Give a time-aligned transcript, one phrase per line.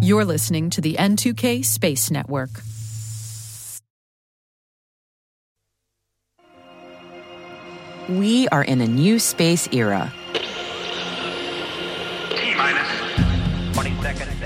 [0.00, 2.50] You're listening to the N2K Space Network.
[8.08, 10.12] We are in a new space era.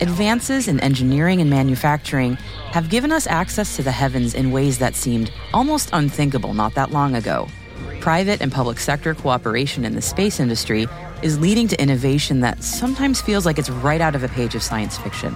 [0.01, 2.35] Advances in engineering and manufacturing
[2.71, 6.91] have given us access to the heavens in ways that seemed almost unthinkable not that
[6.91, 7.49] long ago.
[8.07, 10.87] Private and public sector cooperation in the space industry
[11.25, 14.63] is leading to innovation that sometimes feels like it's right out of a page of
[14.63, 15.35] science fiction.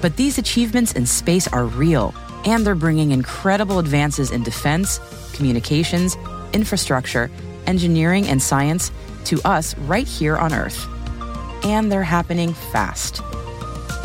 [0.00, 5.00] But these achievements in space are real, and they're bringing incredible advances in defense,
[5.32, 6.16] communications,
[6.52, 7.28] infrastructure,
[7.66, 8.92] engineering, and science
[9.24, 10.86] to us right here on Earth.
[11.64, 13.20] And they're happening fast.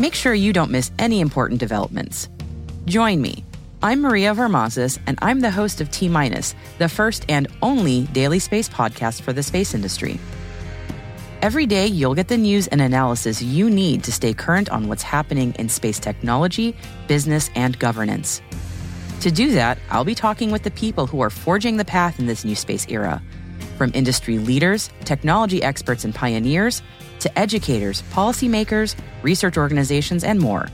[0.00, 2.28] Make sure you don't miss any important developments.
[2.86, 3.44] Join me.
[3.84, 8.38] I'm Maria Varmazis, and I'm the host of T Minus, the first and only daily
[8.38, 10.18] space podcast for the space industry.
[11.42, 15.02] Every day, you'll get the news and analysis you need to stay current on what's
[15.02, 16.74] happening in space technology,
[17.08, 18.40] business, and governance.
[19.20, 22.24] To do that, I'll be talking with the people who are forging the path in
[22.24, 23.22] this new space era
[23.76, 26.80] from industry leaders, technology experts, and pioneers
[27.18, 30.68] to educators, policymakers, research organizations, and more.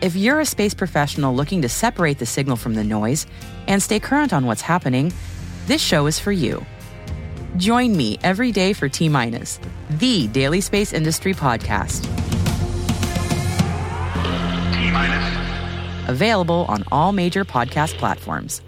[0.00, 3.26] If you're a space professional looking to separate the signal from the noise
[3.66, 5.12] and stay current on what's happening,
[5.66, 6.64] this show is for you.
[7.56, 12.02] Join me every day for T Minus, the daily space industry podcast.
[14.74, 16.08] T Minus.
[16.08, 18.60] Available on all major podcast platforms.